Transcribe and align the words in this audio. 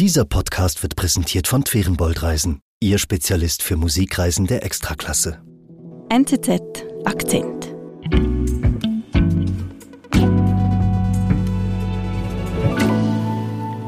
Dieser 0.00 0.24
Podcast 0.24 0.82
wird 0.82 0.96
präsentiert 0.96 1.46
von 1.46 1.62
Twerenbold 1.62 2.24
Reisen, 2.24 2.58
Ihr 2.80 2.98
Spezialist 2.98 3.62
für 3.62 3.76
Musikreisen 3.76 4.48
der 4.48 4.64
Extraklasse. 4.64 5.40
NZZ 6.08 6.84
Akzent. 7.04 7.72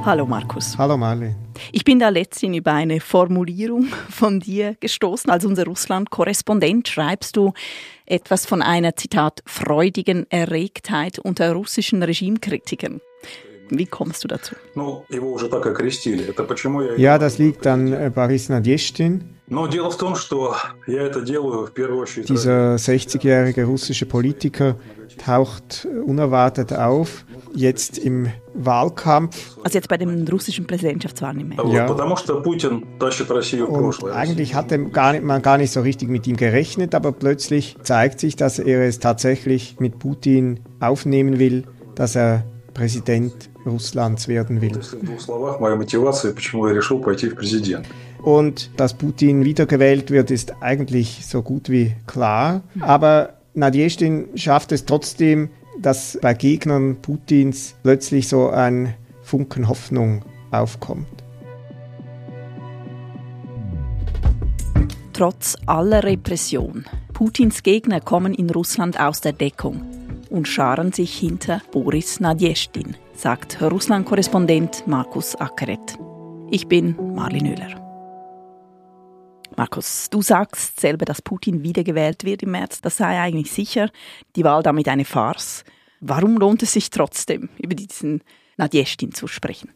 Hallo 0.04 0.27
Markus. 0.27 0.79
Hallo 0.79 0.96
Marlene. 0.96 1.34
Ich 1.72 1.82
bin 1.82 1.99
da 1.99 2.11
letztens 2.11 2.57
über 2.57 2.73
eine 2.73 3.01
Formulierung 3.01 3.87
von 4.09 4.38
dir 4.38 4.77
gestoßen. 4.79 5.29
Als 5.29 5.45
unser 5.45 5.65
Russland-Korrespondent 5.65 6.87
schreibst 6.87 7.37
du 7.37 7.53
etwas 8.04 8.47
von 8.47 8.63
einer, 8.63 8.95
Zitat, 8.95 9.43
freudigen 9.45 10.25
Erregtheit 10.31 11.19
unter 11.19 11.51
russischen 11.53 12.04
Regimekritikern. 12.04 13.01
Wie 13.71 13.87
kommst 13.87 14.24
du 14.24 14.28
dazu? 14.28 14.54
Ja, 16.96 17.19
das 17.19 17.38
liegt 17.38 17.66
an 17.66 17.92
äh, 17.92 18.10
Boris 18.14 18.48
Nadjestin. 18.48 19.32
Dieser 22.28 22.74
60-jährige 22.77 23.64
russische 23.64 24.06
Politiker 24.06 24.77
taucht 25.18 25.86
unerwartet 26.05 26.72
auf, 26.72 27.24
jetzt 27.55 27.96
im 27.96 28.28
Wahlkampf. 28.55 29.56
Also 29.62 29.78
jetzt 29.78 29.88
bei 29.88 29.98
dem 29.98 30.27
russischen 30.27 30.66
Präsidentschaftswahl 30.66 31.34
nicht 31.34 31.48
mehr. 31.48 31.58
Ja. 31.69 31.86
Und 33.69 34.10
eigentlich 34.10 34.56
hatte 34.56 34.84
gar 34.86 35.12
nicht, 35.12 35.22
man 35.22 35.42
gar 35.42 35.58
nicht 35.58 35.70
so 35.70 35.80
richtig 35.80 36.08
mit 36.08 36.27
ihm 36.27 36.36
gerechnet, 36.36 36.94
aber 36.94 37.12
plötzlich 37.12 37.77
zeigt 37.83 38.19
sich, 38.19 38.34
dass 38.34 38.58
er 38.58 38.83
es 38.83 38.98
tatsächlich 38.98 39.77
mit 39.78 40.00
Putin 40.00 40.60
aufnehmen 40.80 41.38
will, 41.38 41.64
dass 41.94 42.16
er 42.16 42.44
Präsident 42.76 43.48
Russlands 43.64 44.28
werden 44.28 44.60
will. 44.60 44.78
Und 48.22 48.70
dass 48.76 48.94
Putin 48.94 49.44
wiedergewählt 49.44 50.10
wird, 50.10 50.30
ist 50.30 50.55
eigentlich 50.60 51.24
so 51.27 51.41
gut 51.41 51.70
wie 51.70 51.94
klar. 52.06 52.62
Aber 52.80 53.30
Nadjestin 53.55 54.28
schafft 54.34 54.72
es 54.72 54.84
trotzdem, 54.84 55.48
dass 55.80 56.18
bei 56.20 56.34
Gegnern 56.34 56.96
Putins 57.00 57.74
plötzlich 57.83 58.28
so 58.28 58.50
ein 58.50 58.94
Funken 59.22 59.68
Hoffnung 59.68 60.22
aufkommt. 60.50 61.06
Trotz 65.14 65.56
aller 65.64 66.05
Repression, 66.05 66.84
Putins 67.14 67.62
Gegner 67.62 68.02
kommen 68.02 68.34
in 68.34 68.50
Russland 68.50 69.00
aus 69.00 69.22
der 69.22 69.33
Deckung 69.33 69.80
und 70.37 70.47
scharen 70.47 70.92
sich 70.92 71.17
hinter 71.17 71.62
Boris 71.73 72.20
Nadjestin, 72.20 72.97
sagt 73.15 73.61
Russland-Korrespondent 73.62 74.87
Markus 74.87 75.34
Ackeret. 75.34 75.98
Ich 76.51 76.69
bin 76.69 76.95
Marlin 77.15 77.47
Oehler. 77.47 77.83
Markus, 79.57 80.11
du 80.11 80.20
sagst 80.20 80.79
selber, 80.79 81.07
dass 81.07 81.23
Putin 81.23 81.62
wiedergewählt 81.62 82.25
wird 82.25 82.42
im 82.42 82.51
März. 82.51 82.83
Das 82.83 82.98
sei 82.98 83.19
eigentlich 83.19 83.51
sicher. 83.51 83.91
Die 84.37 84.45
Wahl 84.45 84.62
damit 84.62 84.89
eine 84.89 85.07
Farce. 85.07 85.64
Warum 86.01 86.37
lohnt 86.37 86.62
es 86.62 86.75
sich 86.75 86.91
trotzdem, 86.91 87.48
über 87.59 87.75
diesen 87.75 88.23
Nadjestin 88.59 89.12
zu 89.12 89.27
sprechen? 89.27 89.70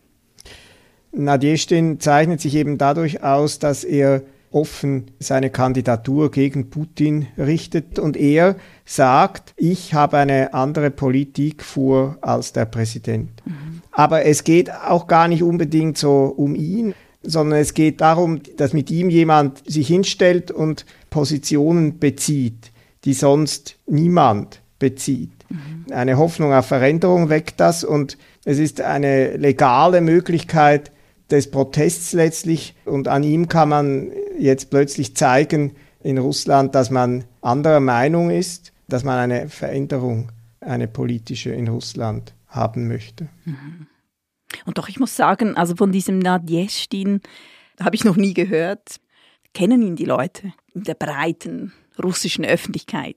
Nadjestin 1.13 1.99
zeichnet 1.99 2.43
sich 2.43 2.55
eben 2.55 2.77
dadurch 2.77 3.23
aus, 3.23 3.59
dass 3.59 3.83
er 3.83 4.23
offen 4.53 5.13
seine 5.19 5.51
Kandidatur 5.51 6.31
gegen 6.31 6.71
Putin 6.71 7.27
richtet 7.39 7.99
und 7.99 8.17
er 8.17 8.57
sagt, 8.85 9.55
ich 9.57 9.95
habe 9.95 10.19
eine 10.19 10.55
andere 10.55 10.91
Politik 10.91 11.63
vor 11.63 12.19
als 12.21 12.53
der 12.53 12.65
Präsident. 12.65 13.31
Mhm. 13.45 13.83
Aber 13.93 14.25
es 14.25 14.45
geht 14.45 14.71
auch 14.71 15.07
gar 15.07 15.29
nicht 15.29 15.43
unbedingt 15.43 15.99
so 15.99 16.25
um 16.25 16.55
ihn, 16.55 16.95
sondern 17.23 17.61
es 17.61 17.75
geht 17.75 18.01
darum, 18.01 18.41
dass 18.57 18.73
mit 18.73 18.91
ihm 18.91 19.11
jemand 19.11 19.71
sich 19.71 19.87
hinstellt 19.87 20.51
und 20.51 20.87
Positionen 21.11 21.99
bezieht, 21.99 22.73
die 23.05 23.15
sonst 23.15 23.77
niemand 23.87 24.63
bezieht. 24.79 25.31
Mhm. 25.49 25.93
Eine 25.93 26.19
Hoffnung 26.19 26.53
auf 26.53 26.67
Veränderung 26.67 27.29
weckt 27.29 27.61
das 27.61 27.85
und 27.85 28.17
es 28.45 28.59
ist 28.59 28.81
eine 28.81 29.37
legale 29.37 30.01
Möglichkeit 30.01 30.91
des 31.31 31.51
Protests 31.51 32.13
letztlich 32.13 32.75
und 32.85 33.07
an 33.07 33.23
ihm 33.23 33.49
kann 33.49 33.69
man 33.69 34.11
jetzt 34.41 34.71
plötzlich 34.71 35.17
zeigen 35.17 35.77
in 36.03 36.19
Russland, 36.19 36.75
dass 36.75 36.91
man 36.91 37.25
anderer 37.41 37.81
Meinung 37.81 38.31
ist, 38.31 38.73
dass 38.89 39.05
man 39.05 39.19
eine 39.19 39.49
Veränderung, 39.49 40.33
eine 40.61 40.89
politische 40.89 41.51
in 41.51 41.69
Russland 41.69 42.35
haben 42.49 42.89
möchte. 42.89 43.29
Mhm. 43.45 43.87
Und 44.65 44.79
doch, 44.79 44.89
ich 44.89 44.99
muss 44.99 45.15
sagen, 45.17 45.57
also 45.57 45.77
von 45.77 45.93
diesem 45.93 46.19
Nadjestin 46.19 47.21
habe 47.81 47.95
ich 47.95 48.05
noch 48.05 48.17
nie 48.17 48.35
gehört. 48.35 49.01
Kennen 49.55 49.83
ihn 49.83 49.97
die 49.97 50.05
Leute 50.05 50.53
in 50.75 50.85
der 50.85 50.95
breiten 50.95 51.73
russischen 52.03 52.45
Öffentlichkeit? 52.45 53.17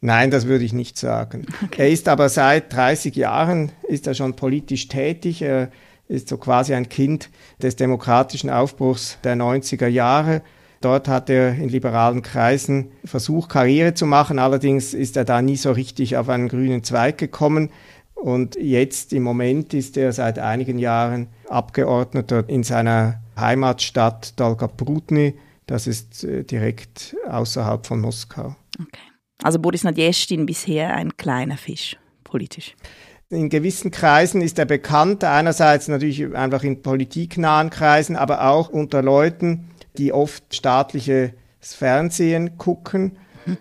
Nein, 0.00 0.30
das 0.32 0.46
würde 0.46 0.64
ich 0.64 0.72
nicht 0.72 0.98
sagen. 0.98 1.46
Okay. 1.64 1.82
Er 1.82 1.90
ist 1.90 2.08
aber 2.08 2.28
seit 2.28 2.72
30 2.72 3.14
Jahren 3.14 3.70
ist 3.86 4.06
er 4.08 4.14
schon 4.14 4.34
politisch 4.34 4.88
tätig. 4.88 5.42
Er 5.42 5.70
ist 6.12 6.28
so 6.28 6.36
quasi 6.36 6.74
ein 6.74 6.88
Kind 6.88 7.30
des 7.60 7.76
demokratischen 7.76 8.50
Aufbruchs 8.50 9.18
der 9.24 9.36
90er 9.36 9.88
Jahre. 9.88 10.42
Dort 10.80 11.08
hat 11.08 11.30
er 11.30 11.54
in 11.54 11.68
liberalen 11.68 12.22
Kreisen 12.22 12.90
versucht, 13.04 13.50
Karriere 13.50 13.94
zu 13.94 14.04
machen. 14.04 14.38
Allerdings 14.38 14.94
ist 14.94 15.16
er 15.16 15.24
da 15.24 15.40
nie 15.40 15.56
so 15.56 15.72
richtig 15.72 16.16
auf 16.16 16.28
einen 16.28 16.48
grünen 16.48 16.82
Zweig 16.82 17.18
gekommen. 17.18 17.70
Und 18.14 18.56
jetzt 18.56 19.12
im 19.12 19.22
Moment 19.22 19.74
ist 19.74 19.96
er 19.96 20.12
seit 20.12 20.38
einigen 20.38 20.78
Jahren 20.78 21.28
Abgeordneter 21.48 22.48
in 22.48 22.62
seiner 22.62 23.20
Heimatstadt 23.36 24.38
Dolgoprudny. 24.38 25.34
Das 25.66 25.86
ist 25.86 26.24
äh, 26.24 26.44
direkt 26.44 27.16
außerhalb 27.28 27.86
von 27.86 28.00
Moskau. 28.00 28.56
Okay. 28.80 29.00
Also 29.42 29.58
Boris 29.58 29.84
Nadjestin 29.84 30.46
bisher 30.46 30.94
ein 30.94 31.16
kleiner 31.16 31.56
Fisch, 31.56 31.96
politisch. 32.22 32.74
In 33.32 33.48
gewissen 33.48 33.90
Kreisen 33.90 34.42
ist 34.42 34.58
er 34.58 34.66
bekannt, 34.66 35.24
einerseits 35.24 35.88
natürlich 35.88 36.34
einfach 36.34 36.62
in 36.62 36.82
politiknahen 36.82 37.70
Kreisen, 37.70 38.14
aber 38.14 38.46
auch 38.46 38.68
unter 38.68 39.02
Leuten, 39.02 39.70
die 39.96 40.12
oft 40.12 40.54
staatliches 40.54 41.32
Fernsehen 41.60 42.58
gucken 42.58 43.16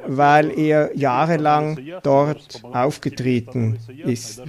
weil 0.07 0.57
er 0.57 0.95
jahrelang 0.95 1.79
dort 2.03 2.61
aufgetreten 2.63 3.79
ist. 4.05 4.41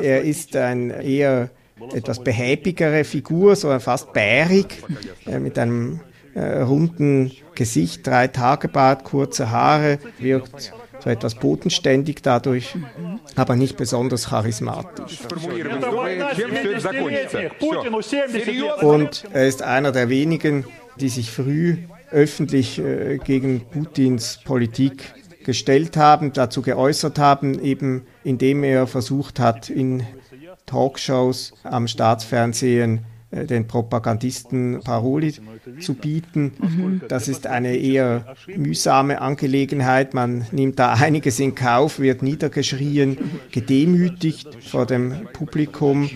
Er 0.00 0.22
ist 0.22 0.56
ein 0.56 0.90
eher 0.90 1.50
etwas 1.92 2.22
behäbigere 2.22 3.04
Figur, 3.04 3.56
so 3.56 3.76
fast 3.80 4.12
bärig, 4.12 4.82
äh, 5.26 5.40
mit 5.40 5.58
einem 5.58 6.00
äh, 6.34 6.60
runden 6.60 7.32
Gesicht, 7.54 8.06
drei 8.06 8.28
Tage 8.28 8.68
Bart, 8.68 9.04
kurze 9.04 9.50
Haare, 9.50 9.98
wirkt 10.18 10.72
so 11.04 11.10
etwas 11.10 11.34
bodenständig 11.34 12.22
dadurch, 12.22 12.74
aber 13.36 13.56
nicht 13.56 13.76
besonders 13.76 14.30
charismatisch. 14.30 15.18
Und 18.80 19.24
er 19.32 19.46
ist 19.46 19.62
einer 19.62 19.92
der 19.92 20.08
wenigen, 20.08 20.64
die 20.98 21.10
sich 21.10 21.30
früh 21.30 21.78
öffentlich 22.10 22.78
äh, 22.78 23.18
gegen 23.18 23.60
Putins 23.66 24.40
Politik 24.44 25.12
gestellt 25.44 25.96
haben, 25.96 26.32
dazu 26.32 26.62
geäußert 26.62 27.18
haben, 27.18 27.60
eben 27.60 28.06
indem 28.22 28.62
er 28.64 28.86
versucht 28.86 29.40
hat, 29.40 29.68
in 29.68 30.04
Talkshows 30.64 31.52
am 31.64 31.86
Staatsfernsehen 31.86 33.04
den 33.34 33.66
Propagandisten 33.66 34.80
Paroli 34.84 35.34
zu 35.80 35.94
bieten. 35.94 36.52
Mhm. 36.58 37.02
Das 37.08 37.28
ist 37.28 37.46
eine 37.46 37.76
eher 37.76 38.34
mühsame 38.46 39.20
Angelegenheit. 39.20 40.14
Man 40.14 40.46
nimmt 40.52 40.78
da 40.78 40.92
einiges 40.94 41.40
in 41.40 41.54
Kauf, 41.54 41.98
wird 41.98 42.22
niedergeschrien, 42.22 43.18
gedemütigt 43.50 44.48
vor 44.64 44.86
dem 44.86 45.28
Publikum. 45.32 46.08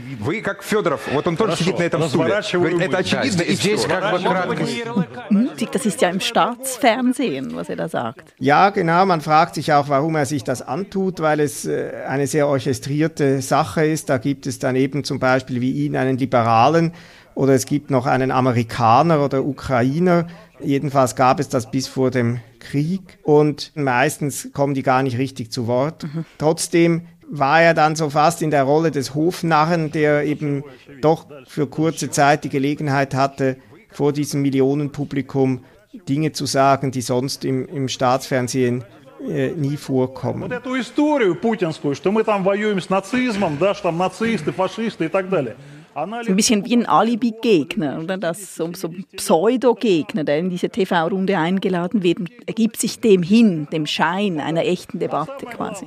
Mutig, 5.30 5.70
das 5.72 5.86
ist 5.86 6.00
ja 6.00 6.08
im 6.10 6.20
Staatsfernsehen, 6.20 7.54
was 7.54 7.68
er 7.68 7.76
da 7.76 7.88
sagt. 7.88 8.34
Ja, 8.38 8.70
genau. 8.70 9.06
Man 9.06 9.20
fragt 9.20 9.54
sich 9.54 9.72
auch, 9.72 9.88
warum 9.88 10.14
er 10.14 10.26
sich 10.26 10.44
das 10.44 10.62
antut, 10.62 11.20
weil 11.20 11.40
es 11.40 11.64
äh, 11.64 11.90
eine 12.06 12.26
sehr 12.26 12.46
orchestrierte 12.48 13.42
Sache 13.42 13.84
ist. 13.84 14.08
Da 14.08 14.18
gibt 14.18 14.46
es 14.46 14.58
dann 14.58 14.76
eben 14.76 15.04
zum 15.04 15.18
Beispiel 15.18 15.60
wie 15.60 15.72
ihn 15.84 15.96
einen 15.96 16.18
Liberalen, 16.18 16.92
oder 17.37 17.53
es 17.53 17.65
gibt 17.65 17.89
noch 17.89 18.05
einen 18.05 18.31
Amerikaner 18.31 19.23
oder 19.23 19.43
Ukrainer. 19.43 20.27
Jedenfalls 20.59 21.15
gab 21.15 21.39
es 21.39 21.49
das 21.49 21.71
bis 21.71 21.87
vor 21.87 22.11
dem 22.11 22.39
Krieg 22.59 23.19
und 23.23 23.71
meistens 23.75 24.49
kommen 24.53 24.73
die 24.73 24.83
gar 24.83 25.03
nicht 25.03 25.17
richtig 25.17 25.51
zu 25.51 25.67
Wort. 25.67 26.03
Mhm. 26.03 26.25
Trotzdem 26.37 27.01
war 27.29 27.61
er 27.61 27.73
dann 27.73 27.95
so 27.95 28.09
fast 28.09 28.41
in 28.41 28.51
der 28.51 28.63
Rolle 28.63 28.91
des 28.91 29.15
Hofnarren, 29.15 29.91
der 29.91 30.23
eben 30.25 30.63
doch 31.01 31.25
für 31.47 31.67
kurze 31.67 32.11
Zeit 32.11 32.43
die 32.43 32.49
Gelegenheit 32.49 33.15
hatte, 33.15 33.57
vor 33.89 34.13
diesem 34.13 34.41
Millionenpublikum 34.41 35.63
Dinge 36.09 36.31
zu 36.31 36.45
sagen, 36.45 36.91
die 36.91 37.01
sonst 37.01 37.45
im, 37.45 37.67
im 37.67 37.87
Staatsfernsehen 37.87 38.83
äh, 39.27 39.51
nie 39.51 39.77
vorkommen. 39.77 40.41
Вот 40.41 40.51
эту 40.51 40.79
историю 40.79 41.35
путинскую, 41.35 41.95
что 41.95 42.11
мы 42.11 42.23
там 42.23 42.43
воюем 42.43 42.81
с 42.81 42.89
нацизмом, 42.89 43.57
да, 43.57 43.73
что 43.73 43.83
там 43.83 43.97
нацисты, 43.97 44.51
фашисты 44.51 45.05
и 45.05 45.07
так 45.07 45.29
далее. 45.29 45.55
Ein 45.94 46.36
bisschen 46.36 46.64
wie 46.64 46.76
ein 46.76 46.86
Alibi-Gegner, 46.86 48.00
oder? 48.02 48.18
Das, 48.18 48.54
so, 48.54 48.72
so 48.74 48.88
ein 48.88 49.04
Pseudo-Gegner, 49.16 50.24
der 50.24 50.38
in 50.38 50.50
diese 50.50 50.68
TV-Runde 50.68 51.36
eingeladen 51.36 52.02
wird, 52.02 52.18
ergibt 52.46 52.78
sich 52.78 53.00
dem 53.00 53.22
hin, 53.22 53.66
dem 53.72 53.86
Schein 53.86 54.40
einer 54.40 54.64
echten 54.64 54.98
Debatte 54.98 55.46
quasi. 55.46 55.86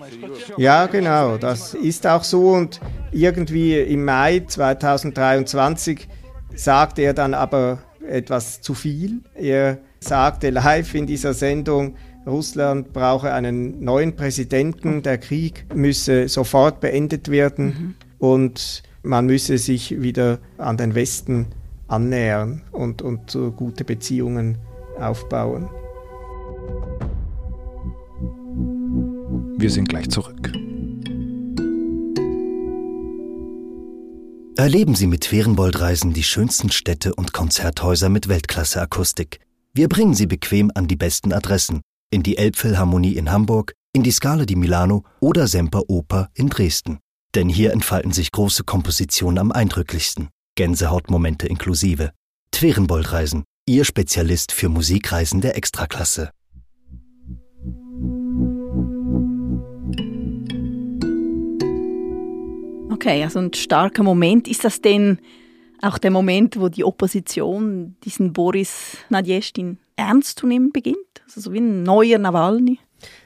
Ja, 0.58 0.88
genau, 0.88 1.38
das 1.38 1.74
ist 1.74 2.06
auch 2.08 2.24
so. 2.24 2.50
Und 2.50 2.80
irgendwie 3.12 3.80
im 3.80 4.06
Mai 4.06 4.44
2023 4.46 6.08
sagte 6.56 7.02
er 7.04 7.14
dann 7.14 7.34
aber 7.34 7.80
etwas 8.08 8.62
zu 8.62 8.74
viel. 8.74 9.22
Er 9.36 9.80
sagte 10.00 10.50
live 10.50 10.94
in 10.96 11.08
dieser 11.08 11.34
Sendung, 11.34 11.96
Russland 12.26 12.94
brauche 12.94 13.34
einen 13.34 13.84
neuen 13.84 14.16
Präsidenten, 14.16 15.02
der 15.02 15.18
Krieg 15.18 15.66
müsse 15.74 16.28
sofort 16.28 16.80
beendet 16.80 17.30
werden 17.30 17.66
mhm. 17.66 17.96
und 18.20 18.84
man 19.04 19.26
müsse 19.26 19.58
sich 19.58 20.02
wieder 20.02 20.40
an 20.58 20.78
den 20.78 20.96
Westen 20.96 21.48
annähern 21.88 22.62
und, 22.72 23.02
und 23.02 23.32
so 23.32 23.52
gute 23.52 23.84
Beziehungen 23.84 24.58
aufbauen. 25.00 25.70
Wir 29.58 29.70
sind 29.70 29.90
gleich 29.90 30.10
zurück. 30.10 30.52
Erleben 34.58 34.96
Sie 34.96 35.08
mit 35.08 35.26
Ferienboldreisen 35.26 36.14
die 36.14 36.24
schönsten 36.24 36.72
Städte 36.72 37.16
und 37.16 37.34
Konzerthäuser 37.34 38.10
mit 38.10 38.28
Weltklasse-Akustik. 38.28 39.40
Wir 39.74 39.88
bringen 39.88 40.14
Sie 40.14 40.28
bequem 40.28 40.72
an 40.76 40.88
die 40.88 40.96
besten 40.96 41.34
Adressen. 41.34 41.82
In 42.12 42.24
die 42.24 42.38
Elbphilharmonie 42.38 43.16
in 43.16 43.32
Hamburg, 43.32 43.74
in 43.94 44.04
die 44.04 44.12
Scala 44.12 44.46
di 44.46 44.56
Milano 44.56 45.04
oder 45.20 45.48
Semper 45.48 45.90
Oper 45.90 46.30
in 46.34 46.50
Dresden. 46.50 47.00
Denn 47.36 47.48
hier 47.48 47.72
entfalten 47.72 48.12
sich 48.12 48.32
große 48.32 48.64
Kompositionen 48.64 49.38
am 49.38 49.52
eindrücklichsten. 49.52 50.30
Gänsehautmomente 50.56 51.48
inklusive. 51.48 52.12
Twerenboldreisen, 52.52 53.46
Ihr 53.66 53.86
Spezialist 53.86 54.52
für 54.52 54.68
Musikreisen 54.68 55.40
der 55.40 55.56
Extraklasse. 55.56 56.32
Okay, 62.92 63.24
also 63.24 63.40
ein 63.40 63.54
starker 63.54 64.04
Moment. 64.04 64.48
Ist 64.48 64.64
das 64.66 64.82
denn 64.82 65.20
auch 65.82 65.98
der 65.98 66.12
Moment, 66.12 66.60
wo 66.60 66.70
die 66.70 66.84
Opposition 66.84 67.96
diesen 68.04 68.34
Boris 68.34 68.98
Nadjestin 69.10 69.80
ernst 69.96 70.40
zu 70.40 70.48
nehmen 70.48 70.72
beginnt? 70.72 70.98
Also 71.26 71.42
so 71.42 71.54
wie 71.54 71.60
ein 71.60 71.84
neuer 71.84 72.20
Nawalny? 72.20 72.80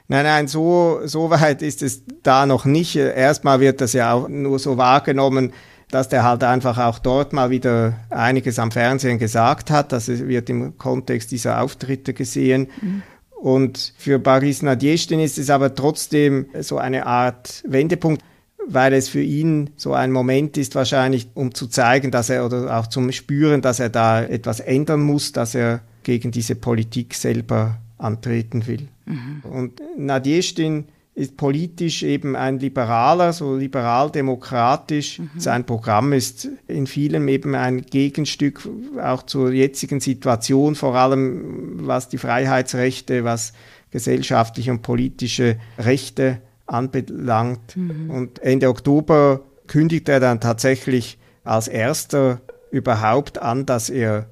Nein, 0.08 0.24
nein, 0.24 0.48
so, 0.48 1.00
so 1.04 1.30
weit 1.30 1.62
ist 1.62 1.82
es 1.82 2.02
da 2.22 2.46
noch 2.46 2.64
nicht. 2.64 2.96
Erstmal 2.96 3.60
wird 3.60 3.80
das 3.80 3.92
ja 3.92 4.12
auch 4.12 4.28
nur 4.28 4.58
so 4.58 4.76
wahrgenommen, 4.76 5.52
dass 5.90 6.08
der 6.08 6.24
halt 6.24 6.44
einfach 6.44 6.78
auch 6.78 6.98
dort 6.98 7.32
mal 7.32 7.50
wieder 7.50 7.94
einiges 8.10 8.58
am 8.58 8.70
Fernsehen 8.70 9.18
gesagt 9.18 9.70
hat. 9.70 9.92
Das 9.92 10.08
wird 10.08 10.50
im 10.50 10.78
Kontext 10.78 11.30
dieser 11.30 11.60
Auftritte 11.60 12.12
gesehen. 12.14 12.68
Mhm. 12.80 13.02
Und 13.36 13.94
für 13.98 14.18
Boris 14.18 14.62
Nadjestin 14.62 15.20
ist 15.20 15.38
es 15.38 15.50
aber 15.50 15.74
trotzdem 15.74 16.46
so 16.60 16.78
eine 16.78 17.06
Art 17.06 17.62
Wendepunkt, 17.66 18.22
weil 18.66 18.92
es 18.94 19.08
für 19.08 19.22
ihn 19.22 19.70
so 19.76 19.92
ein 19.92 20.10
Moment 20.10 20.56
ist 20.56 20.74
wahrscheinlich, 20.74 21.28
um 21.34 21.54
zu 21.54 21.66
zeigen, 21.68 22.10
dass 22.10 22.30
er 22.30 22.44
oder 22.44 22.76
auch 22.76 22.88
zum 22.88 23.12
Spüren, 23.12 23.62
dass 23.62 23.78
er 23.78 23.90
da 23.90 24.22
etwas 24.22 24.60
ändern 24.60 25.02
muss, 25.02 25.32
dass 25.32 25.54
er 25.54 25.80
gegen 26.02 26.30
diese 26.30 26.54
Politik 26.54 27.14
selber 27.14 27.78
antreten 27.98 28.66
will. 28.66 28.88
Mhm. 29.06 29.42
Und 29.50 29.82
Nadjestin 29.96 30.84
ist 31.14 31.38
politisch 31.38 32.02
eben 32.02 32.36
ein 32.36 32.58
Liberaler, 32.58 33.32
so 33.32 33.56
liberal-demokratisch. 33.56 35.18
Mhm. 35.18 35.30
Sein 35.38 35.64
Programm 35.64 36.12
ist 36.12 36.46
in 36.66 36.86
vielem 36.86 37.26
eben 37.28 37.54
ein 37.54 37.82
Gegenstück 37.82 38.68
auch 39.02 39.22
zur 39.22 39.50
jetzigen 39.50 40.00
Situation, 40.00 40.74
vor 40.74 40.94
allem 40.94 41.86
was 41.86 42.10
die 42.10 42.18
Freiheitsrechte, 42.18 43.24
was 43.24 43.54
gesellschaftliche 43.90 44.70
und 44.70 44.82
politische 44.82 45.56
Rechte 45.78 46.42
anbelangt. 46.66 47.78
Mhm. 47.78 48.10
Und 48.10 48.38
Ende 48.40 48.68
Oktober 48.68 49.40
kündigt 49.68 50.10
er 50.10 50.20
dann 50.20 50.40
tatsächlich 50.40 51.18
als 51.44 51.66
erster 51.66 52.42
überhaupt 52.70 53.38
an, 53.40 53.64
dass 53.64 53.88
er 53.88 54.26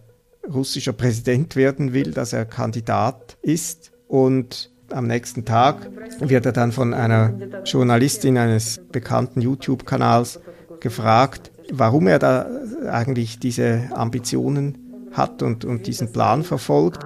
russischer 0.52 0.92
Präsident 0.92 1.56
werden 1.56 1.94
will, 1.94 2.10
dass 2.10 2.34
er 2.34 2.44
Kandidat 2.44 3.38
ist. 3.40 3.93
Und 4.14 4.70
am 4.92 5.08
nächsten 5.08 5.44
Tag 5.44 5.90
wird 6.20 6.46
er 6.46 6.52
dann 6.52 6.70
von 6.70 6.94
einer 6.94 7.34
Journalistin 7.64 8.38
eines 8.38 8.80
bekannten 8.92 9.40
YouTube-Kanals 9.40 10.38
gefragt, 10.78 11.50
warum 11.72 12.06
er 12.06 12.20
da 12.20 12.46
eigentlich 12.88 13.40
diese 13.40 13.88
Ambitionen 13.92 15.08
hat 15.10 15.42
und, 15.42 15.64
und 15.64 15.88
diesen 15.88 16.12
Plan 16.12 16.44
verfolgt. 16.44 17.02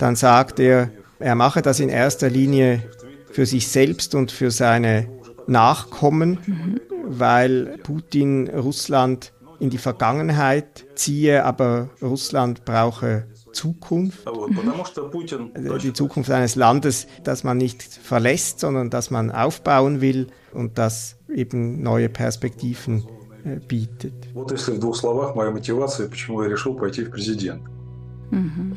Dann 0.00 0.16
sagt 0.16 0.58
er, 0.58 0.90
er 1.20 1.34
mache 1.36 1.62
das 1.62 1.78
in 1.78 1.88
erster 1.88 2.28
Linie 2.28 2.82
für 3.30 3.46
sich 3.46 3.68
selbst 3.68 4.16
und 4.16 4.32
für 4.32 4.50
seine 4.50 5.06
Nachkommen, 5.46 6.40
mhm. 6.44 6.80
weil 7.04 7.78
Putin 7.84 8.50
Russland 8.50 9.30
in 9.60 9.70
die 9.70 9.78
Vergangenheit 9.78 10.84
ziehe, 10.94 11.44
aber 11.44 11.90
Russland 12.02 12.64
brauche 12.64 13.26
Zukunft. 13.52 14.26
Mhm. 14.26 15.78
Die 15.78 15.92
Zukunft 15.92 16.30
eines 16.30 16.56
Landes, 16.56 17.06
das 17.22 17.44
man 17.44 17.56
nicht 17.56 17.82
verlässt, 17.82 18.60
sondern 18.60 18.90
das 18.90 19.10
man 19.10 19.30
aufbauen 19.30 20.00
will 20.00 20.26
und 20.52 20.78
das 20.78 21.16
eben 21.32 21.82
neue 21.82 22.08
Perspektiven 22.08 23.04
äh, 23.44 23.60
bietet. 23.60 24.14
Mhm. 28.30 28.76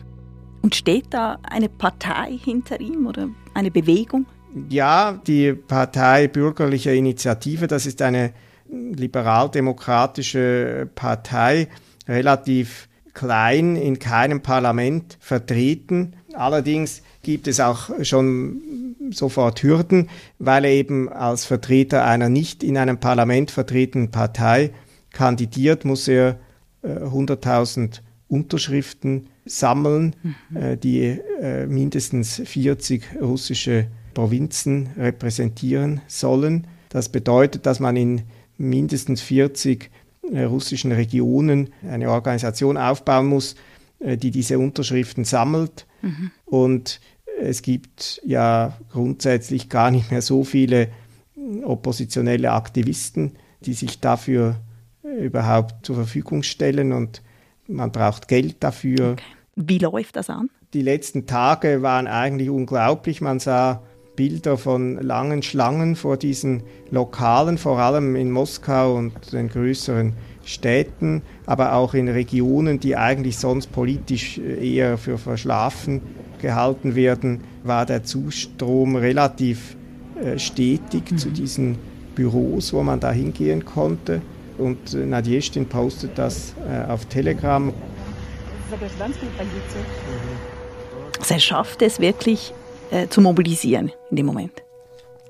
Und 0.61 0.75
steht 0.75 1.05
da 1.11 1.39
eine 1.43 1.69
Partei 1.69 2.37
hinter 2.43 2.79
ihm 2.79 3.07
oder 3.07 3.29
eine 3.53 3.71
Bewegung? 3.71 4.25
Ja, 4.69 5.19
die 5.25 5.53
Partei 5.53 6.27
Bürgerliche 6.27 6.91
Initiative, 6.93 7.67
das 7.67 7.85
ist 7.85 8.01
eine 8.01 8.33
liberaldemokratische 8.69 10.89
Partei, 10.95 11.67
relativ 12.07 12.87
klein, 13.13 13.75
in 13.75 13.99
keinem 13.99 14.41
Parlament 14.41 15.17
vertreten. 15.19 16.13
Allerdings 16.33 17.01
gibt 17.23 17.47
es 17.47 17.59
auch 17.59 17.89
schon 18.03 18.95
sofort 19.11 19.63
Hürden, 19.63 20.09
weil 20.39 20.65
er 20.65 20.71
eben 20.71 21.09
als 21.09 21.45
Vertreter 21.45 22.05
einer 22.05 22.29
nicht 22.29 22.63
in 22.63 22.77
einem 22.77 22.99
Parlament 22.99 23.51
vertretenen 23.51 24.11
Partei 24.11 24.71
kandidiert, 25.11 25.83
muss 25.83 26.07
er 26.07 26.37
äh, 26.83 26.89
100.000 26.89 28.01
Unterschriften 28.27 29.27
sammeln, 29.45 30.15
mhm. 30.21 30.57
äh, 30.57 30.77
die 30.77 31.19
äh, 31.41 31.65
mindestens 31.65 32.41
40 32.43 33.21
russische 33.21 33.87
Provinzen 34.13 34.89
repräsentieren 34.97 36.01
sollen. 36.07 36.67
Das 36.89 37.09
bedeutet, 37.09 37.65
dass 37.65 37.79
man 37.79 37.95
in 37.95 38.23
mindestens 38.57 39.21
40 39.21 39.89
äh, 40.31 40.43
russischen 40.43 40.91
Regionen 40.91 41.69
eine 41.87 42.11
Organisation 42.11 42.77
aufbauen 42.77 43.27
muss, 43.27 43.55
äh, 43.99 44.17
die 44.17 44.31
diese 44.31 44.59
Unterschriften 44.59 45.23
sammelt. 45.23 45.85
Mhm. 46.01 46.31
Und 46.45 46.99
es 47.39 47.61
gibt 47.61 48.21
ja 48.25 48.77
grundsätzlich 48.91 49.69
gar 49.69 49.91
nicht 49.91 50.11
mehr 50.11 50.21
so 50.21 50.43
viele 50.43 50.89
oppositionelle 51.63 52.51
Aktivisten, 52.51 53.33
die 53.61 53.73
sich 53.73 53.99
dafür 53.99 54.57
äh, 55.03 55.25
überhaupt 55.25 55.85
zur 55.85 55.95
Verfügung 55.95 56.43
stellen 56.43 56.91
und 56.91 57.21
man 57.67 57.91
braucht 57.91 58.27
Geld 58.27 58.57
dafür. 58.61 59.13
Okay. 59.13 59.23
Wie 59.55 59.77
läuft 59.79 60.15
das 60.15 60.29
an? 60.29 60.49
Die 60.73 60.81
letzten 60.81 61.25
Tage 61.25 61.81
waren 61.81 62.07
eigentlich 62.07 62.49
unglaublich. 62.49 63.21
Man 63.21 63.39
sah 63.39 63.81
Bilder 64.17 64.57
von 64.57 65.01
langen 65.01 65.43
Schlangen 65.43 65.95
vor 65.95 66.17
diesen 66.17 66.63
Lokalen, 66.91 67.57
vor 67.57 67.79
allem 67.79 68.17
in 68.17 68.31
Moskau 68.31 68.95
und 68.95 69.13
den 69.31 69.47
größeren 69.47 70.13
Städten, 70.43 71.21
aber 71.45 71.73
auch 71.73 71.93
in 71.93 72.09
Regionen, 72.09 72.79
die 72.79 72.97
eigentlich 72.97 73.37
sonst 73.37 73.71
politisch 73.71 74.39
eher 74.39 74.97
für 74.97 75.17
verschlafen 75.17 76.01
gehalten 76.41 76.95
werden, 76.95 77.41
war 77.63 77.85
der 77.85 78.03
Zustrom 78.03 78.95
relativ 78.95 79.77
äh, 80.21 80.39
stetig 80.39 81.11
mhm. 81.11 81.17
zu 81.17 81.29
diesen 81.29 81.77
Büros, 82.15 82.73
wo 82.73 82.81
man 82.83 82.99
da 82.99 83.11
hingehen 83.11 83.65
konnte. 83.65 84.21
Und 84.57 84.93
äh, 84.93 85.05
Nadjestin 85.05 85.67
postet 85.67 86.17
das 86.17 86.55
äh, 86.67 86.89
auf 86.91 87.05
Telegram. 87.05 87.71
Er 91.29 91.39
schafft 91.39 91.81
es 91.81 91.99
wirklich, 91.99 92.53
äh, 92.91 93.07
zu 93.07 93.21
mobilisieren 93.21 93.91
in 94.09 94.17
dem 94.17 94.25
Moment. 94.25 94.63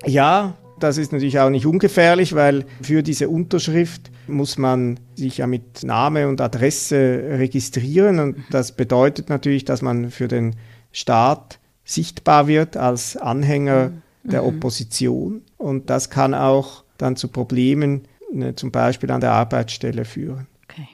Ja, 0.06 0.56
Das 0.80 0.98
ist 0.98 1.12
natürlich 1.12 1.40
auch 1.40 1.50
nicht 1.50 1.66
ungefährlich, 1.66 2.36
weil 2.36 2.66
für 2.82 3.02
diese 3.02 3.30
Unterschrift 3.30 4.12
muss 4.28 4.58
man 4.58 5.00
sich 5.16 5.40
ja 5.40 5.48
mit 5.48 5.84
Name 5.84 6.28
und 6.28 6.40
Adresse 6.40 7.24
registrieren 7.40 8.20
und 8.20 8.38
das 8.52 8.74
bedeutet 8.74 9.30
natürlich, 9.30 9.66
dass 9.66 9.82
man 9.82 10.12
für 10.12 10.28
den 10.28 10.56
Staat 10.92 11.60
sichtbar 11.84 12.48
wird 12.48 12.78
als 12.78 13.18
Anhänger 13.18 13.90
mhm. 13.90 14.30
der 14.30 14.46
Opposition 14.46 15.42
und 15.58 15.90
das 15.90 16.10
kann 16.10 16.36
auch 16.36 16.84
dann 16.98 17.16
zu 17.16 17.30
Problemen 17.30 18.08
ne, 18.32 18.54
zum 18.56 18.72
Beispiel 18.72 19.10
an 19.12 19.22
der 19.22 19.32
Arbeitsstelle 19.32 20.06
führen. 20.06 20.48
Okay. 20.70 20.88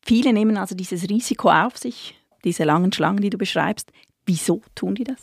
Viele 0.00 0.32
nehmen 0.32 0.56
also 0.56 0.74
dieses 0.74 1.08
Risiko 1.08 1.50
auf 1.50 1.76
sich, 1.76 2.14
diese 2.44 2.64
langen 2.64 2.92
Schlangen, 2.92 3.20
die 3.20 3.30
du 3.30 3.36
beschreibst. 3.36 3.90
Wieso 4.24 4.62
tun 4.74 4.94
die 4.94 5.04
das? 5.04 5.18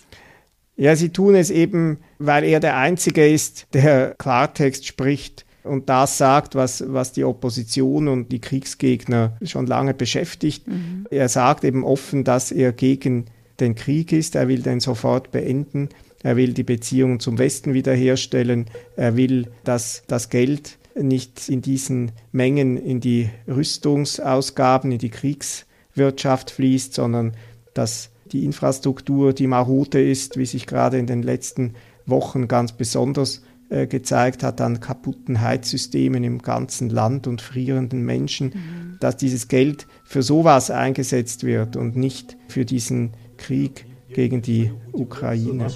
Ja, 0.78 0.96
sie 0.96 1.10
tun 1.10 1.36
es 1.36 1.52
eben, 1.52 1.98
weil 2.20 2.44
er 2.44 2.60
der 2.60 2.78
Einzige 2.78 3.28
ist, 3.28 3.68
der 3.74 4.16
Klartext 4.18 4.86
spricht 4.86 5.46
und 5.64 5.90
das 5.90 6.18
sagt, 6.18 6.56
was, 6.56 6.84
was 6.88 7.14
die 7.14 7.24
Opposition 7.24 8.08
und 8.08 8.32
die 8.32 8.40
Kriegsgegner 8.40 9.38
schon 9.44 9.68
lange 9.68 9.94
beschäftigt. 9.94 10.68
Mhm. 10.68 11.08
Er 11.10 11.30
sagt 11.30 11.64
eben 11.64 11.84
offen, 11.84 12.24
dass 12.24 12.52
er 12.52 12.72
gegen 12.72 13.26
den 13.60 13.76
Krieg 13.76 14.12
ist, 14.12 14.36
er 14.36 14.48
will 14.48 14.62
den 14.62 14.80
sofort 14.80 15.32
beenden, 15.32 15.90
er 16.24 16.36
will 16.36 16.54
die 16.54 16.64
Beziehungen 16.64 17.20
zum 17.20 17.38
Westen 17.38 17.74
wiederherstellen, 17.74 18.66
er 18.96 19.16
will, 19.16 19.48
dass 19.64 20.04
das 20.08 20.30
Geld 20.30 20.78
nicht 20.96 21.50
in 21.50 21.62
diesen 21.62 22.12
Mengen 22.32 22.78
in 22.78 23.00
die 23.00 23.30
Rüstungsausgaben, 23.48 24.92
in 24.92 24.98
die 24.98 25.10
Kriegswirtschaft 25.10 26.52
fließt, 26.52 26.94
sondern 26.94 27.34
dass 27.74 28.10
die 28.33 28.45
Infrastruktur, 28.45 29.33
die 29.33 29.47
marode 29.47 30.03
ist, 30.03 30.37
wie 30.37 30.47
sich 30.47 30.67
gerade 30.67 30.99
in 30.99 31.07
den 31.07 31.23
letzten 31.23 31.75
Wochen 32.07 32.49
ganz 32.49 32.73
besonders 32.73 33.43
äh, 33.69 33.87
gezeigt 33.87 34.43
hat 34.43 34.61
an 34.61 34.81
kaputten 34.81 35.41
Heizsystemen 35.41 36.25
im 36.25 36.39
ganzen 36.43 36.91
Land 36.91 37.27
und 37.27 37.41
frierenden 37.41 38.05
Menschen, 38.05 38.49
mhm. 38.49 38.97
dass 39.01 39.17
dieses 39.17 39.49
Geld 39.49 39.87
für 40.05 40.23
sowas 40.23 40.71
eingesetzt 40.71 41.45
wird 41.45 41.77
und 41.77 41.97
nicht 41.97 42.37
für 42.49 42.65
diesen 42.65 43.13
Krieg 43.37 43.87
gegen 44.13 44.43
die 44.43 44.73
Ukraine. 44.93 45.69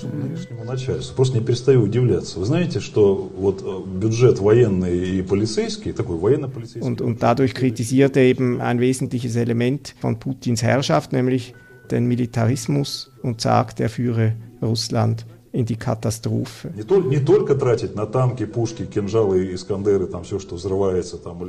Просто 1.14 1.38
не 1.38 1.44
перестаю 1.44 1.82
удивляться. 1.82 2.40
Вы 2.40 2.46
знаете, 2.46 2.80
что 2.80 3.30
вот 3.36 3.64
бюджет 3.86 4.40
военный 4.40 5.18
и 5.18 5.22
полицейский, 5.22 5.92
такой 5.92 6.16
военно-полицейский... 6.18 6.82
Und, 6.82 7.00
und 7.00 7.22
dadurch 7.22 7.54
kritisiert 7.54 8.16
er 8.16 8.24
eben 8.24 8.60
ein 8.60 8.80
wesentliches 8.80 9.36
Element 9.36 9.94
von 10.00 10.18
Putins 10.18 10.64
Herrschaft, 10.64 11.12
nämlich 11.12 11.54
den 11.91 12.07
Militarismus 12.07 13.11
und 13.21 13.41
sagt, 13.41 13.79
er 13.79 13.89
führe 13.89 14.33
Russland 14.61 15.25
in 15.51 15.65
die 15.65 15.77
Katastrophe. 15.77 16.69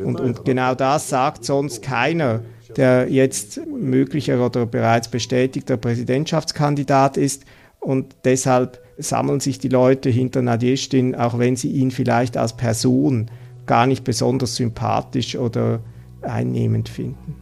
Und, 0.07 0.21
und 0.21 0.45
genau 0.45 0.75
das 0.75 1.09
sagt 1.09 1.45
sonst 1.45 1.83
keiner, 1.83 2.41
der 2.77 3.11
jetzt 3.11 3.61
möglicher 3.67 4.45
oder 4.45 4.65
bereits 4.67 5.09
bestätigter 5.09 5.77
Präsidentschaftskandidat 5.77 7.17
ist. 7.17 7.45
Und 7.81 8.15
deshalb 8.25 8.81
sammeln 8.99 9.41
sich 9.41 9.59
die 9.59 9.69
Leute 9.69 10.11
hinter 10.11 10.43
Nadjestin, 10.43 11.15
auch 11.15 11.39
wenn 11.39 11.57
sie 11.57 11.71
ihn 11.71 11.91
vielleicht 11.91 12.37
als 12.37 12.57
Person 12.57 13.31
gar 13.67 13.87
nicht 13.87 14.05
besonders 14.05 14.57
sympathisch 14.57 15.37
oder 15.37 15.81
einnehmend 16.23 16.89
finden. 16.89 17.40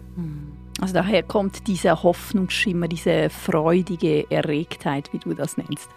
Also 0.81 0.95
daher 0.95 1.23
kommt 1.23 1.67
dieser 1.67 2.03
Hoffnungsschimmer, 2.03 2.89
diese 2.89 3.31
freudige 3.31 4.31
Erregtheit, 4.31 5.13
wie 5.13 5.19
du 5.19 5.35
das 5.35 5.57
nennst. 5.57 5.89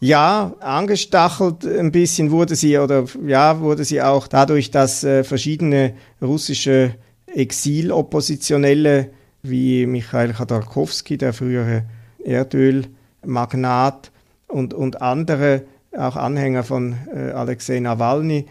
Ja, 0.00 0.54
angestachelt 0.60 1.66
ein 1.66 1.92
bisschen 1.92 2.30
wurde 2.30 2.56
sie 2.56 2.78
oder 2.78 3.04
ja, 3.26 3.60
wurde 3.60 3.84
sie 3.84 4.00
auch 4.00 4.28
dadurch, 4.28 4.70
dass 4.70 5.04
äh, 5.04 5.24
verschiedene 5.24 5.94
russische 6.22 6.94
Exiloppositionelle 7.26 9.10
wie 9.42 9.86
Michail 9.86 10.32
Khodorkovsky, 10.32 11.18
der 11.18 11.32
frühere 11.32 11.84
Erdölmagnat 12.24 14.10
und, 14.48 14.74
und 14.74 15.02
andere, 15.02 15.64
auch 15.96 16.16
Anhänger 16.16 16.64
von 16.64 16.96
äh, 17.14 17.32
Alexei 17.32 17.80
Nawalny, 17.80 18.46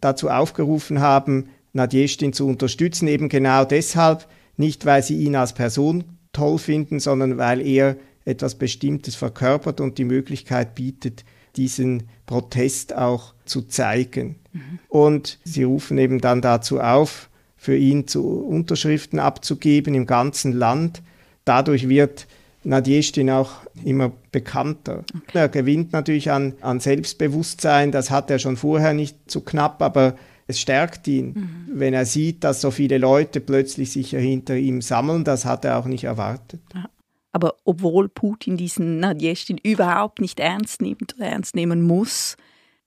dazu 0.00 0.30
aufgerufen 0.30 1.00
haben, 1.00 1.48
Nadjestin 1.74 2.32
zu 2.32 2.46
unterstützen, 2.46 3.08
eben 3.08 3.28
genau 3.28 3.64
deshalb, 3.64 4.26
nicht, 4.56 4.86
weil 4.86 5.02
sie 5.02 5.18
ihn 5.18 5.36
als 5.36 5.52
Person 5.52 6.04
toll 6.32 6.58
finden, 6.58 7.00
sondern 7.00 7.38
weil 7.38 7.60
er 7.66 7.96
etwas 8.24 8.54
Bestimmtes 8.54 9.14
verkörpert 9.14 9.80
und 9.80 9.98
die 9.98 10.04
Möglichkeit 10.04 10.74
bietet, 10.74 11.24
diesen 11.56 12.04
Protest 12.26 12.94
auch 12.94 13.34
zu 13.44 13.62
zeigen. 13.62 14.36
Mhm. 14.52 14.78
Und 14.88 15.38
sie 15.44 15.62
rufen 15.62 15.98
eben 15.98 16.20
dann 16.20 16.40
dazu 16.40 16.80
auf, 16.80 17.28
für 17.56 17.76
ihn 17.76 18.06
zu 18.06 18.26
Unterschriften 18.26 19.18
abzugeben 19.18 19.94
im 19.94 20.06
ganzen 20.06 20.52
Land. 20.52 21.02
Dadurch 21.44 21.88
wird 21.88 22.26
Nadjestin 22.64 23.30
auch 23.30 23.52
immer 23.84 24.12
bekannter. 24.32 25.04
Okay. 25.14 25.38
Er 25.38 25.48
gewinnt 25.48 25.92
natürlich 25.92 26.30
an, 26.30 26.54
an 26.60 26.80
Selbstbewusstsein, 26.80 27.92
das 27.92 28.10
hat 28.10 28.30
er 28.30 28.38
schon 28.38 28.56
vorher 28.56 28.94
nicht 28.94 29.30
so 29.30 29.40
knapp, 29.40 29.82
aber 29.82 30.16
es 30.46 30.60
stärkt 30.60 31.08
ihn, 31.08 31.26
mhm. 31.26 31.66
wenn 31.80 31.94
er 31.94 32.06
sieht, 32.06 32.44
dass 32.44 32.60
so 32.60 32.70
viele 32.70 32.98
Leute 32.98 33.40
plötzlich 33.40 33.92
sich 33.92 34.10
hinter 34.10 34.56
ihm 34.56 34.82
sammeln. 34.82 35.24
Das 35.24 35.44
hat 35.44 35.64
er 35.64 35.78
auch 35.78 35.86
nicht 35.86 36.04
erwartet. 36.04 36.60
Ja. 36.74 36.88
Aber 37.32 37.56
obwohl 37.64 38.08
Putin 38.08 38.56
diesen 38.56 39.00
Nadjestin 39.00 39.58
überhaupt 39.58 40.20
nicht 40.20 40.38
ernst 40.38 40.80
nimmt 40.80 41.16
oder 41.16 41.26
ernst 41.26 41.56
nehmen 41.56 41.82
muss, 41.82 42.36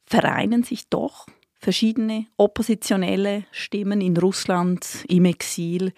vereinen 0.06 0.64
sich 0.64 0.88
doch 0.88 1.26
verschiedene 1.60 2.28
oppositionelle 2.38 3.44
Stimmen 3.52 4.00
in 4.00 4.16
Russland 4.16 5.04
im 5.10 5.26
Exil 5.26 5.92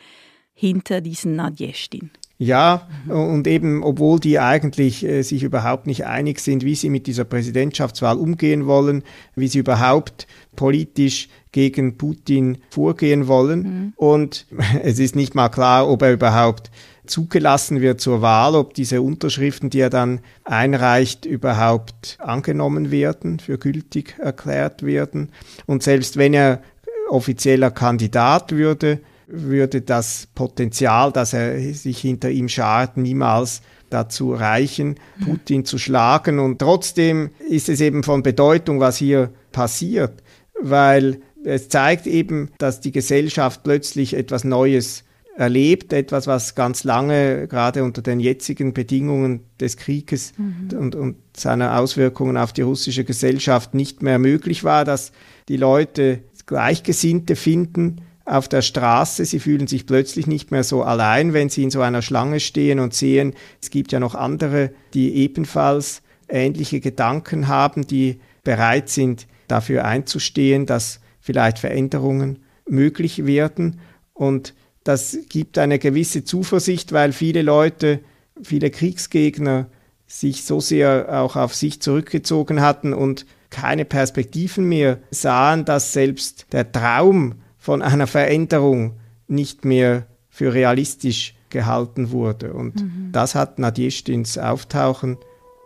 hinter 0.53 1.01
diesen 1.01 1.35
Nadjestin. 1.35 2.09
Ja, 2.41 2.87
und 3.09 3.47
eben, 3.47 3.83
obwohl 3.83 4.17
die 4.17 4.39
eigentlich 4.39 5.05
äh, 5.05 5.23
sich 5.23 5.43
überhaupt 5.43 5.87
nicht 5.87 6.05
einig 6.05 6.39
sind, 6.39 6.63
wie 6.63 6.73
sie 6.73 6.89
mit 6.89 7.05
dieser 7.05 7.25
Präsidentschaftswahl 7.25 8.17
umgehen 8.17 8.65
wollen, 8.65 9.03
wie 9.35 9.49
sie 9.49 9.59
überhaupt 9.59 10.25
politisch 10.55 11.27
gegen 11.51 11.97
Putin 11.97 12.59
vorgehen 12.69 13.27
wollen. 13.27 13.61
Mhm. 13.61 13.93
Und 13.95 14.45
es 14.83 14.99
ist 14.99 15.15
nicht 15.15 15.35
mal 15.35 15.49
klar, 15.49 15.89
ob 15.89 16.01
er 16.01 16.13
überhaupt 16.13 16.71
zugelassen 17.05 17.81
wird 17.81 17.99
zur 18.01 18.21
Wahl, 18.21 18.55
ob 18.55 18.73
diese 18.73 19.01
Unterschriften, 19.01 19.69
die 19.69 19.79
er 19.79 19.89
dann 19.89 20.19
einreicht, 20.43 21.25
überhaupt 21.25 22.17
angenommen 22.19 22.91
werden, 22.91 23.39
für 23.39 23.57
gültig 23.57 24.15
erklärt 24.19 24.83
werden. 24.83 25.29
Und 25.65 25.83
selbst 25.83 26.17
wenn 26.17 26.33
er 26.33 26.61
offizieller 27.09 27.71
Kandidat 27.71 28.51
würde, 28.51 28.99
würde 29.27 29.81
das 29.81 30.27
Potenzial, 30.33 31.11
dass 31.11 31.33
er 31.33 31.59
sich 31.73 31.99
hinter 31.99 32.29
ihm 32.29 32.49
schart, 32.49 32.97
niemals 32.97 33.61
dazu 33.89 34.33
reichen, 34.33 34.95
Putin 35.23 35.65
zu 35.65 35.77
schlagen. 35.77 36.39
Und 36.39 36.59
trotzdem 36.59 37.31
ist 37.49 37.69
es 37.69 37.81
eben 37.81 38.03
von 38.03 38.23
Bedeutung, 38.23 38.79
was 38.79 38.97
hier 38.97 39.31
passiert, 39.51 40.21
weil 40.61 41.21
es 41.43 41.69
zeigt 41.69 42.07
eben, 42.07 42.49
dass 42.57 42.81
die 42.81 42.91
Gesellschaft 42.91 43.63
plötzlich 43.63 44.13
etwas 44.13 44.43
Neues 44.43 45.03
erlebt, 45.37 45.93
etwas, 45.93 46.27
was 46.27 46.53
ganz 46.53 46.83
lange, 46.83 47.47
gerade 47.47 47.83
unter 47.85 48.01
den 48.01 48.19
jetzigen 48.19 48.73
Bedingungen 48.73 49.41
des 49.59 49.77
Krieges 49.77 50.33
mhm. 50.37 50.77
und, 50.77 50.95
und 50.95 51.15
seiner 51.35 51.79
Auswirkungen 51.79 52.35
auf 52.35 52.51
die 52.51 52.61
russische 52.61 53.05
Gesellschaft 53.05 53.73
nicht 53.73 54.03
mehr 54.03 54.19
möglich 54.19 54.65
war, 54.65 54.83
dass 54.83 55.13
die 55.47 55.55
Leute 55.55 56.19
Gleichgesinnte 56.45 57.35
finden, 57.35 58.01
auf 58.29 58.47
der 58.47 58.61
Straße. 58.61 59.25
Sie 59.25 59.39
fühlen 59.39 59.67
sich 59.67 59.85
plötzlich 59.85 60.27
nicht 60.27 60.51
mehr 60.51 60.63
so 60.63 60.83
allein, 60.83 61.33
wenn 61.33 61.49
sie 61.49 61.63
in 61.63 61.71
so 61.71 61.81
einer 61.81 62.01
Schlange 62.01 62.39
stehen 62.39 62.79
und 62.79 62.93
sehen, 62.93 63.33
es 63.61 63.69
gibt 63.69 63.91
ja 63.91 63.99
noch 63.99 64.15
andere, 64.15 64.71
die 64.93 65.15
ebenfalls 65.15 66.01
ähnliche 66.27 66.79
Gedanken 66.79 67.47
haben, 67.47 67.87
die 67.87 68.19
bereit 68.43 68.89
sind, 68.89 69.27
dafür 69.47 69.85
einzustehen, 69.85 70.65
dass 70.65 70.99
vielleicht 71.19 71.59
Veränderungen 71.59 72.39
möglich 72.67 73.25
werden. 73.25 73.79
Und 74.13 74.53
das 74.83 75.17
gibt 75.29 75.57
eine 75.57 75.79
gewisse 75.79 76.23
Zuversicht, 76.23 76.91
weil 76.91 77.11
viele 77.11 77.41
Leute, 77.41 77.99
viele 78.41 78.69
Kriegsgegner 78.69 79.67
sich 80.07 80.43
so 80.43 80.59
sehr 80.59 81.21
auch 81.21 81.35
auf 81.35 81.53
sich 81.53 81.81
zurückgezogen 81.81 82.61
hatten 82.61 82.93
und 82.93 83.25
keine 83.49 83.85
Perspektiven 83.85 84.67
mehr 84.67 84.99
sahen, 85.11 85.65
dass 85.65 85.93
selbst 85.93 86.47
der 86.51 86.71
Traum 86.71 87.35
von 87.57 87.81
einer 87.81 88.07
Veränderung 88.07 88.93
nicht 89.27 89.65
mehr 89.65 90.07
für 90.29 90.53
realistisch 90.53 91.35
gehalten 91.49 92.11
wurde. 92.11 92.53
Und 92.53 92.81
mhm. 92.81 93.09
das 93.11 93.35
hat 93.35 93.59
Nadjeshtins 93.59 94.37
Auftauchen 94.37 95.17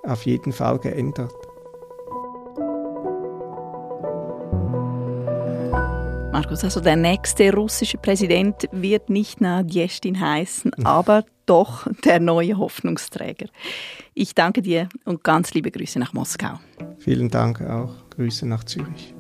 auf 0.04 0.26
jeden 0.26 0.52
Fall 0.52 0.80
geändert. 0.80 1.32
Markus, 6.34 6.64
also 6.64 6.80
der 6.80 6.96
nächste 6.96 7.54
russische 7.54 8.00
Präsident 8.00 8.68
wird 8.72 9.08
nicht 9.12 9.40
Nadjestin 9.40 10.20
heißen, 10.20 10.74
aber 10.84 11.26
doch 11.46 11.86
der 12.06 12.20
neue 12.20 12.58
Hoffnungsträger. 12.58 13.46
Ich 14.16 14.34
danke 14.34 14.64
dir 14.64 14.90
und 15.06 15.24
ganz 15.24 15.54
liebe 15.54 15.70
Grüße 15.70 16.00
nach 16.00 16.14
Moskau. 16.14 16.60
Vielen 16.98 17.30
Dank 17.30 17.62
auch. 17.62 17.94
Grüße 18.10 18.48
nach 18.48 18.64
Zürich. 18.64 19.14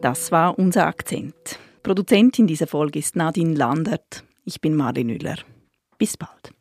Das 0.00 0.32
war 0.32 0.58
unser 0.58 0.86
Akzent. 0.86 1.58
Produzentin 1.82 2.46
dieser 2.46 2.66
Folge 2.66 2.98
ist 2.98 3.14
Nadine 3.14 3.54
Landert. 3.54 4.24
Ich 4.46 4.62
bin 4.62 4.74
Marlene 4.74 5.12
Müller. 5.12 5.36
Bis 5.98 6.16
bald. 6.16 6.57